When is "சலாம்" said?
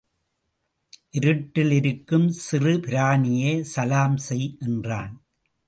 3.73-4.17